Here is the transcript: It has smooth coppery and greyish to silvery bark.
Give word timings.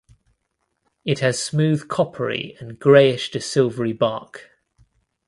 It 1.05 1.19
has 1.19 1.39
smooth 1.39 1.87
coppery 1.87 2.57
and 2.59 2.79
greyish 2.79 3.29
to 3.33 3.39
silvery 3.39 3.93
bark. 3.93 4.49